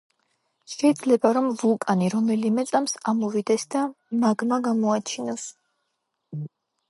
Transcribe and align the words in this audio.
შეიძლება 0.75 1.31
რომ 1.37 1.49
ვულკანი 1.63 2.07
რომელიმე 2.13 2.63
წამს 2.71 2.97
ამოვიდეს 3.11 3.67
და 3.75 3.83
მაგმა 4.23 4.59
გამოაჩინოს 4.69 5.45